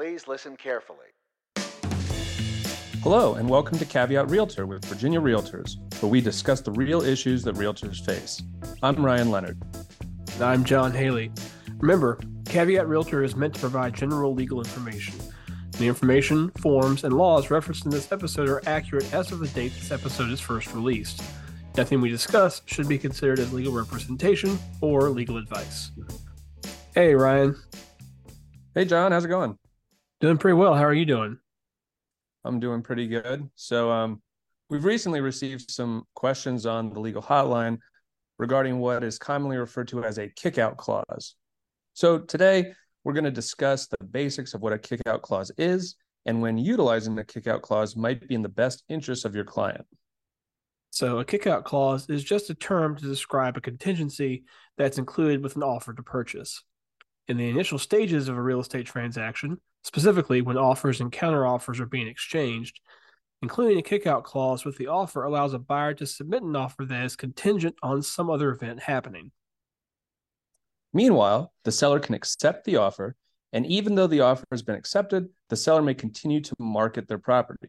Please 0.00 0.26
listen 0.26 0.56
carefully. 0.56 1.08
Hello, 3.02 3.34
and 3.34 3.46
welcome 3.46 3.76
to 3.76 3.84
Caveat 3.84 4.30
Realtor 4.30 4.66
with 4.66 4.82
Virginia 4.86 5.20
Realtors, 5.20 5.76
where 6.00 6.10
we 6.10 6.22
discuss 6.22 6.62
the 6.62 6.72
real 6.72 7.02
issues 7.02 7.42
that 7.42 7.54
realtors 7.56 8.02
face. 8.02 8.40
I'm 8.82 9.04
Ryan 9.04 9.30
Leonard. 9.30 9.62
And 10.32 10.42
I'm 10.42 10.64
John 10.64 10.92
Haley. 10.92 11.30
Remember, 11.80 12.18
Caveat 12.46 12.88
Realtor 12.88 13.22
is 13.22 13.36
meant 13.36 13.52
to 13.56 13.60
provide 13.60 13.92
general 13.92 14.32
legal 14.32 14.60
information. 14.60 15.16
The 15.72 15.88
information, 15.88 16.48
forms, 16.52 17.04
and 17.04 17.12
laws 17.12 17.50
referenced 17.50 17.84
in 17.84 17.90
this 17.90 18.10
episode 18.10 18.48
are 18.48 18.62
accurate 18.64 19.12
as 19.12 19.32
of 19.32 19.40
the 19.40 19.48
date 19.48 19.74
this 19.74 19.90
episode 19.90 20.30
is 20.30 20.40
first 20.40 20.72
released. 20.72 21.22
Nothing 21.76 22.00
we 22.00 22.08
discuss 22.08 22.62
should 22.64 22.88
be 22.88 22.96
considered 22.96 23.38
as 23.38 23.52
legal 23.52 23.74
representation 23.74 24.58
or 24.80 25.10
legal 25.10 25.36
advice. 25.36 25.90
Hey, 26.94 27.14
Ryan. 27.14 27.54
Hey, 28.74 28.86
John. 28.86 29.12
How's 29.12 29.26
it 29.26 29.28
going? 29.28 29.58
Doing 30.20 30.36
pretty 30.36 30.54
well. 30.54 30.74
How 30.74 30.84
are 30.84 30.92
you 30.92 31.06
doing? 31.06 31.38
I'm 32.44 32.60
doing 32.60 32.82
pretty 32.82 33.08
good. 33.08 33.48
So, 33.54 33.90
um, 33.90 34.20
we've 34.68 34.84
recently 34.84 35.22
received 35.22 35.70
some 35.70 36.04
questions 36.14 36.66
on 36.66 36.90
the 36.90 37.00
legal 37.00 37.22
hotline 37.22 37.78
regarding 38.38 38.80
what 38.80 39.02
is 39.02 39.18
commonly 39.18 39.56
referred 39.56 39.88
to 39.88 40.04
as 40.04 40.18
a 40.18 40.28
kickout 40.28 40.76
clause. 40.76 41.36
So, 41.94 42.18
today 42.18 42.74
we're 43.02 43.14
going 43.14 43.24
to 43.24 43.30
discuss 43.30 43.86
the 43.86 44.04
basics 44.04 44.52
of 44.52 44.60
what 44.60 44.74
a 44.74 44.78
kickout 44.78 45.22
clause 45.22 45.50
is 45.56 45.96
and 46.26 46.42
when 46.42 46.58
utilizing 46.58 47.18
a 47.18 47.24
kickout 47.24 47.62
clause 47.62 47.96
might 47.96 48.28
be 48.28 48.34
in 48.34 48.42
the 48.42 48.48
best 48.50 48.84
interest 48.90 49.24
of 49.24 49.34
your 49.34 49.44
client. 49.44 49.86
So, 50.90 51.18
a 51.18 51.24
kickout 51.24 51.64
clause 51.64 52.10
is 52.10 52.22
just 52.22 52.50
a 52.50 52.54
term 52.54 52.94
to 52.96 53.06
describe 53.06 53.56
a 53.56 53.62
contingency 53.62 54.44
that's 54.76 54.98
included 54.98 55.42
with 55.42 55.56
an 55.56 55.62
offer 55.62 55.94
to 55.94 56.02
purchase. 56.02 56.62
In 57.28 57.36
the 57.36 57.48
initial 57.48 57.78
stages 57.78 58.28
of 58.28 58.36
a 58.36 58.42
real 58.42 58.60
estate 58.60 58.86
transaction, 58.86 59.60
specifically 59.84 60.42
when 60.42 60.58
offers 60.58 61.00
and 61.00 61.12
counteroffers 61.12 61.80
are 61.80 61.86
being 61.86 62.08
exchanged, 62.08 62.80
including 63.42 63.78
a 63.78 63.82
kickout 63.82 64.24
clause 64.24 64.64
with 64.64 64.76
the 64.76 64.88
offer 64.88 65.24
allows 65.24 65.54
a 65.54 65.58
buyer 65.58 65.94
to 65.94 66.06
submit 66.06 66.42
an 66.42 66.56
offer 66.56 66.84
that 66.84 67.04
is 67.04 67.16
contingent 67.16 67.74
on 67.82 68.02
some 68.02 68.30
other 68.30 68.50
event 68.50 68.80
happening. 68.80 69.30
Meanwhile, 70.92 71.52
the 71.64 71.72
seller 71.72 72.00
can 72.00 72.14
accept 72.14 72.64
the 72.64 72.76
offer, 72.76 73.14
and 73.52 73.64
even 73.66 73.94
though 73.94 74.06
the 74.06 74.20
offer 74.20 74.44
has 74.50 74.62
been 74.62 74.74
accepted, 74.74 75.28
the 75.48 75.56
seller 75.56 75.82
may 75.82 75.94
continue 75.94 76.40
to 76.40 76.54
market 76.58 77.08
their 77.08 77.18
property. 77.18 77.68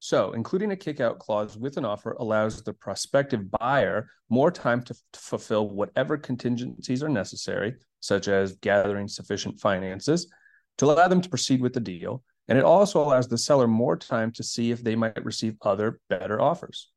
So, 0.00 0.32
including 0.32 0.70
a 0.70 0.76
kickout 0.76 1.18
clause 1.18 1.58
with 1.58 1.76
an 1.76 1.84
offer 1.84 2.12
allows 2.20 2.62
the 2.62 2.72
prospective 2.72 3.50
buyer 3.50 4.08
more 4.28 4.50
time 4.50 4.82
to, 4.84 4.94
to, 4.94 5.18
fulfill 5.18 5.68
whatever 5.70 6.16
contingencies 6.16 7.02
are 7.02 7.08
necessary, 7.08 7.74
such 8.00 8.28
as 8.28 8.56
gathering 8.56 9.08
sufficient 9.08 9.60
finances, 9.60 10.30
to 10.78 10.84
allow 10.84 11.08
them 11.08 11.20
to 11.20 11.28
proceed 11.28 11.60
with 11.60 11.72
the 11.72 11.80
deal. 11.80 12.22
And 12.48 12.58
it 12.58 12.64
also 12.64 13.02
allows 13.02 13.28
the 13.28 13.38
seller 13.38 13.66
more 13.66 13.96
time 13.96 14.32
to 14.32 14.42
see 14.42 14.70
if 14.70 14.82
they 14.82 14.96
might 14.96 15.24
receive 15.24 15.56
other 15.62 16.00
better 16.08 16.40
offers. 16.40 16.90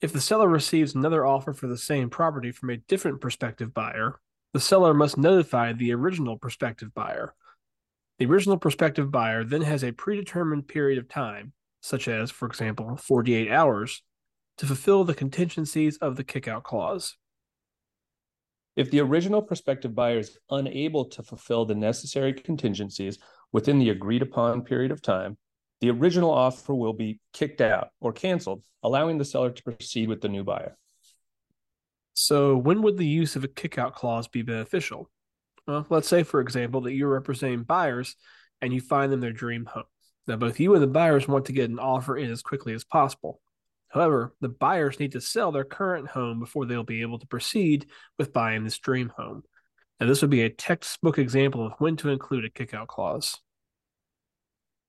If 0.00 0.12
the 0.12 0.20
seller 0.20 0.48
receives 0.48 0.94
another 0.94 1.26
offer 1.26 1.52
for 1.52 1.66
the 1.66 1.78
same 1.78 2.10
property 2.10 2.52
from 2.52 2.70
a 2.70 2.76
different 2.76 3.20
prospective 3.20 3.74
buyer, 3.74 4.20
the 4.52 4.60
seller 4.60 4.94
must 4.94 5.18
notify 5.18 5.72
the 5.72 5.92
original 5.92 6.38
prospective 6.38 6.94
buyer. 6.94 7.34
The 8.18 8.26
original 8.26 8.58
prospective 8.58 9.10
buyer 9.10 9.44
then 9.44 9.62
has 9.62 9.84
a 9.84 9.92
predetermined 9.92 10.66
period 10.66 10.98
of 10.98 11.08
time 11.08 11.52
such 11.80 12.08
as, 12.08 12.30
for 12.30 12.46
example, 12.46 12.96
48 12.96 13.50
hours, 13.50 14.02
to 14.58 14.66
fulfill 14.66 15.04
the 15.04 15.14
contingencies 15.14 15.96
of 15.98 16.16
the 16.16 16.24
kickout 16.24 16.64
clause. 16.64 17.16
If 18.78 18.92
the 18.92 19.00
original 19.00 19.42
prospective 19.42 19.92
buyer 19.92 20.18
is 20.18 20.38
unable 20.52 21.06
to 21.06 21.24
fulfill 21.24 21.64
the 21.64 21.74
necessary 21.74 22.32
contingencies 22.32 23.18
within 23.50 23.80
the 23.80 23.90
agreed 23.90 24.22
upon 24.22 24.62
period 24.62 24.92
of 24.92 25.02
time, 25.02 25.36
the 25.80 25.90
original 25.90 26.30
offer 26.30 26.72
will 26.72 26.92
be 26.92 27.18
kicked 27.32 27.60
out 27.60 27.88
or 28.00 28.12
canceled, 28.12 28.62
allowing 28.84 29.18
the 29.18 29.24
seller 29.24 29.50
to 29.50 29.62
proceed 29.64 30.08
with 30.08 30.20
the 30.20 30.28
new 30.28 30.44
buyer. 30.44 30.78
So, 32.14 32.56
when 32.56 32.82
would 32.82 32.98
the 32.98 33.04
use 33.04 33.34
of 33.34 33.42
a 33.42 33.48
kickout 33.48 33.96
clause 33.96 34.28
be 34.28 34.42
beneficial? 34.42 35.10
Well, 35.66 35.84
let's 35.90 36.06
say, 36.06 36.22
for 36.22 36.40
example, 36.40 36.82
that 36.82 36.92
you're 36.92 37.12
representing 37.12 37.64
buyers 37.64 38.14
and 38.62 38.72
you 38.72 38.80
find 38.80 39.10
them 39.10 39.20
their 39.20 39.32
dream 39.32 39.64
home. 39.64 39.90
Now, 40.28 40.36
both 40.36 40.60
you 40.60 40.74
and 40.74 40.82
the 40.84 40.86
buyers 40.86 41.26
want 41.26 41.46
to 41.46 41.52
get 41.52 41.68
an 41.68 41.80
offer 41.80 42.16
in 42.16 42.30
as 42.30 42.42
quickly 42.42 42.74
as 42.74 42.84
possible. 42.84 43.40
However, 43.88 44.34
the 44.40 44.48
buyers 44.48 45.00
need 45.00 45.12
to 45.12 45.20
sell 45.20 45.50
their 45.50 45.64
current 45.64 46.08
home 46.08 46.40
before 46.40 46.66
they'll 46.66 46.82
be 46.82 47.00
able 47.00 47.18
to 47.18 47.26
proceed 47.26 47.86
with 48.18 48.32
buying 48.32 48.64
this 48.64 48.78
dream 48.78 49.12
home. 49.16 49.42
Now, 49.98 50.06
this 50.06 50.20
would 50.20 50.30
be 50.30 50.42
a 50.42 50.50
textbook 50.50 51.18
example 51.18 51.66
of 51.66 51.72
when 51.78 51.96
to 51.98 52.10
include 52.10 52.44
a 52.44 52.50
kickout 52.50 52.88
clause. 52.88 53.36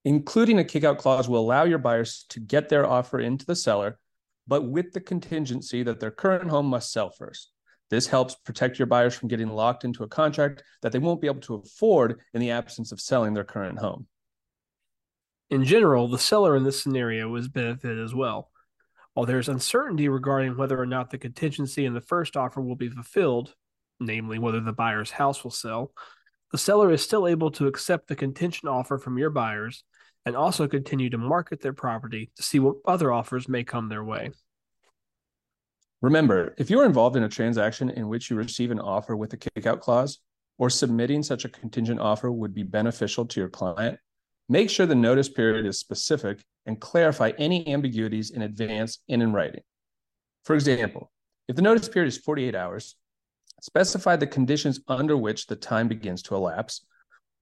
Including 0.04 0.58
a 0.58 0.64
kickout 0.64 0.98
clause 0.98 1.28
will 1.28 1.40
allow 1.40 1.64
your 1.64 1.78
buyers 1.78 2.24
to 2.30 2.40
get 2.40 2.68
their 2.68 2.86
offer 2.86 3.18
into 3.18 3.44
the 3.44 3.56
seller, 3.56 3.98
but 4.46 4.62
with 4.62 4.92
the 4.92 5.00
contingency 5.00 5.82
that 5.82 6.00
their 6.00 6.10
current 6.10 6.50
home 6.50 6.66
must 6.66 6.92
sell 6.92 7.10
first. 7.10 7.50
This 7.90 8.06
helps 8.06 8.36
protect 8.36 8.78
your 8.78 8.86
buyers 8.86 9.14
from 9.14 9.28
getting 9.28 9.48
locked 9.48 9.84
into 9.84 10.04
a 10.04 10.08
contract 10.08 10.62
that 10.82 10.92
they 10.92 10.98
won't 11.00 11.20
be 11.20 11.26
able 11.26 11.40
to 11.40 11.56
afford 11.56 12.20
in 12.32 12.40
the 12.40 12.52
absence 12.52 12.92
of 12.92 13.00
selling 13.00 13.34
their 13.34 13.44
current 13.44 13.78
home. 13.78 14.06
In 15.50 15.64
general, 15.64 16.06
the 16.06 16.18
seller 16.18 16.56
in 16.56 16.62
this 16.62 16.80
scenario 16.80 17.34
is 17.34 17.48
benefited 17.48 17.98
as 17.98 18.14
well. 18.14 18.49
While 19.20 19.26
there 19.26 19.38
is 19.38 19.50
uncertainty 19.50 20.08
regarding 20.08 20.56
whether 20.56 20.80
or 20.80 20.86
not 20.86 21.10
the 21.10 21.18
contingency 21.18 21.84
in 21.84 21.92
the 21.92 22.00
first 22.00 22.38
offer 22.38 22.62
will 22.62 22.74
be 22.74 22.88
fulfilled, 22.88 23.54
namely 24.00 24.38
whether 24.38 24.60
the 24.60 24.72
buyer's 24.72 25.10
house 25.10 25.44
will 25.44 25.50
sell, 25.50 25.92
the 26.52 26.56
seller 26.56 26.90
is 26.90 27.02
still 27.02 27.28
able 27.28 27.50
to 27.50 27.66
accept 27.66 28.08
the 28.08 28.16
contingent 28.16 28.72
offer 28.72 28.96
from 28.96 29.18
your 29.18 29.28
buyers 29.28 29.84
and 30.24 30.34
also 30.34 30.66
continue 30.66 31.10
to 31.10 31.18
market 31.18 31.60
their 31.60 31.74
property 31.74 32.30
to 32.34 32.42
see 32.42 32.60
what 32.60 32.76
other 32.86 33.12
offers 33.12 33.46
may 33.46 33.62
come 33.62 33.90
their 33.90 34.02
way. 34.02 34.30
Remember, 36.00 36.54
if 36.56 36.70
you're 36.70 36.86
involved 36.86 37.16
in 37.16 37.24
a 37.24 37.28
transaction 37.28 37.90
in 37.90 38.08
which 38.08 38.30
you 38.30 38.36
receive 38.36 38.70
an 38.70 38.80
offer 38.80 39.14
with 39.14 39.34
a 39.34 39.36
kickout 39.36 39.82
clause, 39.82 40.18
or 40.56 40.70
submitting 40.70 41.22
such 41.22 41.44
a 41.44 41.50
contingent 41.50 42.00
offer 42.00 42.32
would 42.32 42.54
be 42.54 42.62
beneficial 42.62 43.26
to 43.26 43.38
your 43.38 43.50
client, 43.50 43.98
Make 44.50 44.68
sure 44.68 44.84
the 44.84 44.96
notice 44.96 45.28
period 45.28 45.64
is 45.64 45.78
specific 45.78 46.40
and 46.66 46.80
clarify 46.80 47.32
any 47.38 47.66
ambiguities 47.68 48.30
in 48.30 48.42
advance 48.42 48.98
and 49.08 49.22
in 49.22 49.32
writing. 49.32 49.62
For 50.44 50.54
example, 50.54 51.10
if 51.48 51.56
the 51.56 51.62
notice 51.62 51.88
period 51.88 52.08
is 52.08 52.18
48 52.18 52.54
hours, 52.54 52.96
specify 53.60 54.16
the 54.16 54.26
conditions 54.26 54.80
under 54.88 55.16
which 55.16 55.46
the 55.46 55.56
time 55.56 55.88
begins 55.88 56.22
to 56.22 56.34
elapse, 56.34 56.84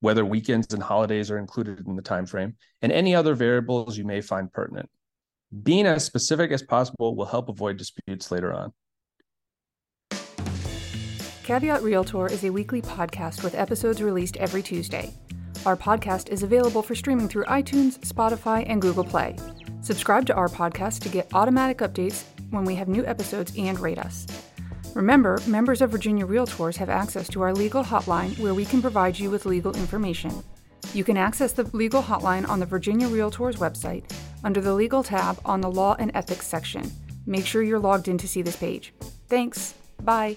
whether 0.00 0.24
weekends 0.24 0.72
and 0.72 0.82
holidays 0.82 1.30
are 1.30 1.38
included 1.38 1.86
in 1.86 1.96
the 1.96 2.02
time 2.02 2.26
frame, 2.26 2.56
and 2.82 2.92
any 2.92 3.14
other 3.14 3.34
variables 3.34 3.98
you 3.98 4.04
may 4.04 4.20
find 4.20 4.52
pertinent. 4.52 4.88
Being 5.62 5.86
as 5.86 6.04
specific 6.04 6.50
as 6.50 6.62
possible 6.62 7.16
will 7.16 7.26
help 7.26 7.48
avoid 7.48 7.76
disputes 7.76 8.30
later 8.30 8.52
on. 8.52 8.72
Caveat 11.44 11.82
Realtor 11.82 12.26
is 12.26 12.44
a 12.44 12.50
weekly 12.50 12.82
podcast 12.82 13.42
with 13.42 13.54
episodes 13.54 14.02
released 14.02 14.36
every 14.36 14.62
Tuesday. 14.62 15.14
Our 15.66 15.76
podcast 15.76 16.28
is 16.30 16.42
available 16.42 16.82
for 16.82 16.94
streaming 16.94 17.28
through 17.28 17.44
iTunes, 17.44 17.98
Spotify, 18.00 18.64
and 18.66 18.80
Google 18.80 19.04
Play. 19.04 19.36
Subscribe 19.80 20.26
to 20.26 20.34
our 20.34 20.48
podcast 20.48 21.00
to 21.00 21.08
get 21.08 21.32
automatic 21.34 21.78
updates 21.78 22.24
when 22.50 22.64
we 22.64 22.74
have 22.76 22.88
new 22.88 23.04
episodes 23.04 23.52
and 23.58 23.78
rate 23.78 23.98
us. 23.98 24.26
Remember, 24.94 25.38
members 25.46 25.80
of 25.82 25.90
Virginia 25.90 26.26
Realtors 26.26 26.76
have 26.76 26.88
access 26.88 27.28
to 27.28 27.42
our 27.42 27.52
legal 27.52 27.84
hotline 27.84 28.38
where 28.38 28.54
we 28.54 28.64
can 28.64 28.80
provide 28.80 29.18
you 29.18 29.30
with 29.30 29.46
legal 29.46 29.76
information. 29.76 30.42
You 30.94 31.04
can 31.04 31.16
access 31.16 31.52
the 31.52 31.64
legal 31.76 32.02
hotline 32.02 32.48
on 32.48 32.60
the 32.60 32.66
Virginia 32.66 33.06
Realtors 33.06 33.58
website 33.58 34.10
under 34.42 34.60
the 34.60 34.74
Legal 34.74 35.02
tab 35.02 35.38
on 35.44 35.60
the 35.60 35.70
Law 35.70 35.96
and 35.98 36.10
Ethics 36.14 36.46
section. 36.46 36.90
Make 37.26 37.46
sure 37.46 37.62
you're 37.62 37.78
logged 37.78 38.08
in 38.08 38.16
to 38.18 38.28
see 38.28 38.42
this 38.42 38.56
page. 38.56 38.94
Thanks. 39.28 39.74
Bye. 40.02 40.36